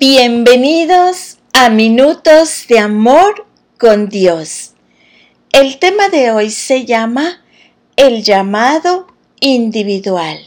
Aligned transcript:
Bienvenidos 0.00 1.36
a 1.52 1.68
Minutos 1.68 2.64
de 2.70 2.78
Amor 2.78 3.46
con 3.78 4.08
Dios. 4.08 4.72
El 5.52 5.78
tema 5.78 6.08
de 6.08 6.30
hoy 6.30 6.48
se 6.48 6.86
llama 6.86 7.44
El 7.96 8.22
llamado 8.22 9.08
individual. 9.40 10.38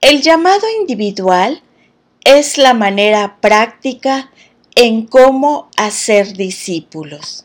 El 0.00 0.22
llamado 0.22 0.64
individual 0.80 1.62
es 2.24 2.56
la 2.56 2.72
manera 2.72 3.36
práctica 3.42 4.32
en 4.74 5.04
cómo 5.04 5.68
hacer 5.76 6.32
discípulos. 6.32 7.44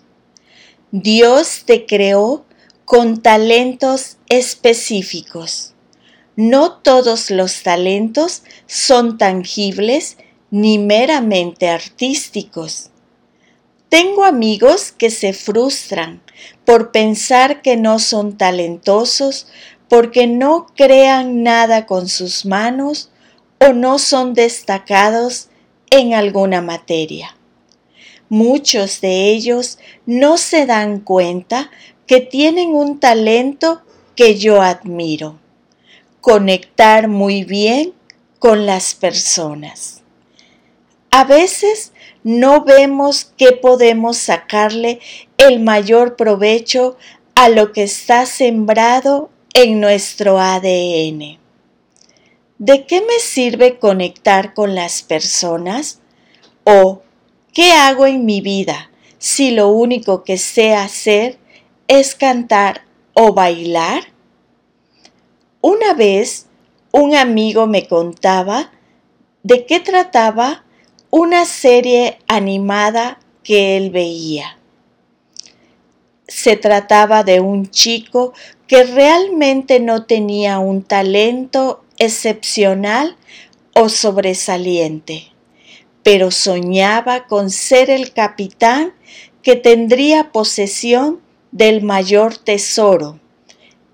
Dios 0.92 1.64
te 1.66 1.86
creó 1.86 2.46
con 2.86 3.22
talentos 3.22 4.16
específicos. 4.30 5.71
No 6.44 6.72
todos 6.72 7.30
los 7.30 7.62
talentos 7.62 8.42
son 8.66 9.20
tangibles 9.20 10.18
ni 10.50 10.80
meramente 10.80 11.70
artísticos. 11.70 12.90
Tengo 13.90 14.26
amigos 14.26 14.92
que 14.92 15.12
se 15.12 15.34
frustran 15.34 16.20
por 16.66 16.92
pensar 16.92 17.62
que 17.62 17.78
no 17.78 18.00
son 18.00 18.40
talentosos 18.40 19.50
porque 19.88 20.26
no 20.26 20.66
crean 20.76 21.44
nada 21.44 21.86
con 21.86 22.10
sus 22.10 22.44
manos 22.44 23.12
o 23.60 23.74
no 23.74 24.00
son 24.00 24.34
destacados 24.34 25.50
en 25.92 26.16
alguna 26.16 26.64
materia. 26.64 27.38
Muchos 28.30 29.00
de 29.00 29.30
ellos 29.30 29.78
no 30.08 30.40
se 30.40 30.66
dan 30.66 31.02
cuenta 31.02 31.70
que 32.08 32.20
tienen 32.20 32.74
un 32.74 33.00
talento 33.00 33.84
que 34.16 34.40
yo 34.40 34.64
admiro, 34.64 35.41
conectar 36.22 37.08
muy 37.08 37.44
bien 37.44 37.94
con 38.40 38.66
las 38.66 38.96
personas. 38.96 40.02
A 41.10 41.26
veces 41.26 41.92
no 42.24 42.64
vemos 42.64 43.26
que 43.36 43.52
podemos 43.52 44.18
sacarle 44.18 45.00
el 45.38 45.60
mayor 45.60 46.16
provecho 46.16 46.98
a 47.36 47.50
lo 47.50 47.74
que 47.74 47.84
está 47.84 48.26
sembrado 48.26 49.30
en 49.54 49.82
nuestro 49.82 50.40
ADN. 50.40 51.40
¿De 52.60 52.86
qué 52.86 53.02
me 53.02 53.20
sirve 53.20 53.80
conectar 53.80 54.54
con 54.54 54.76
las 54.76 55.02
personas? 55.02 56.00
¿O 56.64 57.02
qué 57.52 57.72
hago 57.72 58.06
en 58.06 58.24
mi 58.24 58.40
vida 58.40 58.92
si 59.18 59.52
lo 59.52 59.70
único 59.70 60.24
que 60.24 60.38
sé 60.38 60.76
hacer 60.76 61.40
es 61.88 62.16
cantar 62.16 62.84
o 63.14 63.34
bailar? 63.34 64.11
Una 65.62 65.94
vez 65.94 66.48
un 66.92 67.14
amigo 67.14 67.68
me 67.68 67.88
contaba 67.88 68.72
de 69.44 69.68
qué 69.68 69.80
trataba 69.80 70.66
una 71.12 71.46
serie 71.46 72.18
animada 72.28 73.20
que 73.44 73.78
él 73.78 73.92
veía. 73.92 74.58
Se 76.28 76.58
trataba 76.58 77.24
de 77.24 77.42
un 77.42 77.70
chico 77.70 78.34
que 78.66 78.86
realmente 78.86 79.80
no 79.80 80.06
tenía 80.06 80.58
un 80.58 80.82
talento 80.82 81.84
excepcional 82.00 83.16
o 83.76 83.88
sobresaliente, 83.88 85.28
pero 86.02 86.32
soñaba 86.32 87.28
con 87.28 87.52
ser 87.52 87.92
el 87.92 88.14
capitán 88.14 88.94
que 89.44 89.56
tendría 89.56 90.32
posesión 90.32 91.22
del 91.52 91.84
mayor 91.84 92.36
tesoro, 92.38 93.20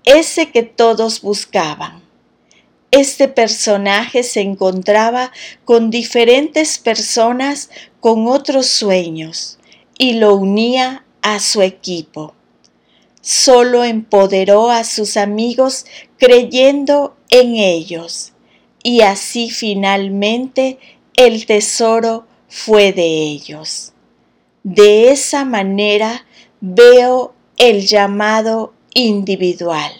ese 0.08 0.50
que 0.50 0.62
todos 0.62 1.20
buscaban 1.20 2.08
este 2.90 3.28
personaje 3.28 4.22
se 4.22 4.40
encontraba 4.40 5.30
con 5.64 5.90
diferentes 5.90 6.78
personas 6.78 7.70
con 8.00 8.26
otros 8.26 8.66
sueños 8.66 9.58
y 9.98 10.14
lo 10.14 10.34
unía 10.34 11.04
a 11.20 11.38
su 11.38 11.60
equipo. 11.60 12.34
Solo 13.20 13.84
empoderó 13.84 14.70
a 14.70 14.84
sus 14.84 15.18
amigos 15.18 15.84
creyendo 16.16 17.14
en 17.28 17.56
ellos 17.56 18.32
y 18.82 19.02
así 19.02 19.50
finalmente 19.50 20.78
el 21.14 21.44
tesoro 21.44 22.26
fue 22.48 22.92
de 22.92 23.04
ellos. 23.04 23.92
De 24.62 25.10
esa 25.10 25.44
manera 25.44 26.24
veo 26.60 27.34
el 27.58 27.86
llamado 27.86 28.72
individual 28.94 29.97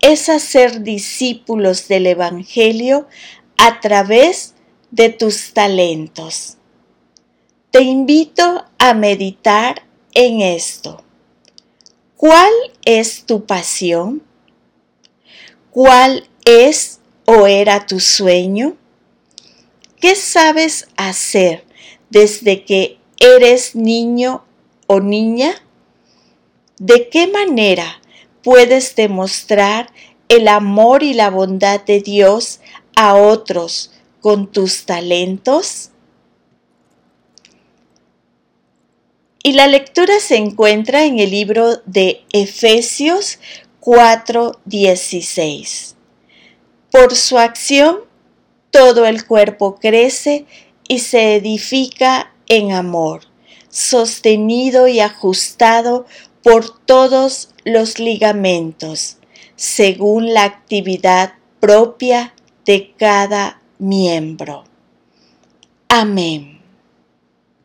es 0.00 0.28
hacer 0.28 0.82
discípulos 0.82 1.88
del 1.88 2.06
Evangelio 2.06 3.06
a 3.56 3.80
través 3.80 4.54
de 4.90 5.10
tus 5.10 5.52
talentos. 5.52 6.56
Te 7.70 7.82
invito 7.82 8.64
a 8.78 8.94
meditar 8.94 9.82
en 10.14 10.40
esto. 10.40 11.02
¿Cuál 12.16 12.52
es 12.84 13.24
tu 13.24 13.44
pasión? 13.44 14.22
¿Cuál 15.70 16.28
es 16.44 17.00
o 17.26 17.46
era 17.46 17.86
tu 17.86 18.00
sueño? 18.00 18.76
¿Qué 20.00 20.14
sabes 20.14 20.88
hacer 20.96 21.64
desde 22.08 22.64
que 22.64 22.98
eres 23.18 23.74
niño 23.74 24.44
o 24.86 25.00
niña? 25.00 25.62
¿De 26.78 27.08
qué 27.10 27.26
manera 27.26 28.00
puedes 28.46 28.94
demostrar 28.94 29.90
el 30.28 30.46
amor 30.46 31.02
y 31.02 31.14
la 31.14 31.30
bondad 31.30 31.80
de 31.80 32.00
Dios 32.00 32.60
a 32.94 33.16
otros 33.16 33.90
con 34.20 34.52
tus 34.52 34.86
talentos? 34.86 35.90
Y 39.42 39.54
la 39.54 39.66
lectura 39.66 40.20
se 40.20 40.36
encuentra 40.36 41.06
en 41.06 41.18
el 41.18 41.32
libro 41.32 41.78
de 41.86 42.22
Efesios 42.32 43.40
4:16. 43.80 45.96
Por 46.92 47.16
su 47.16 47.38
acción, 47.38 48.02
todo 48.70 49.06
el 49.06 49.26
cuerpo 49.26 49.80
crece 49.80 50.46
y 50.86 51.00
se 51.00 51.34
edifica 51.34 52.32
en 52.46 52.70
amor, 52.70 53.22
sostenido 53.70 54.86
y 54.86 55.00
ajustado 55.00 56.06
por 56.46 56.78
todos 56.78 57.48
los 57.64 57.98
ligamentos, 57.98 59.16
según 59.56 60.32
la 60.32 60.44
actividad 60.44 61.32
propia 61.58 62.34
de 62.64 62.94
cada 62.96 63.60
miembro. 63.80 64.62
Amén. 65.88 66.55